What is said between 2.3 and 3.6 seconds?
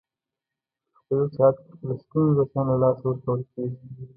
دوستان له لاسه ورکول